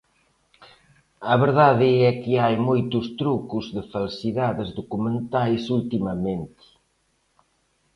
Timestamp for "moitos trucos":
2.69-3.65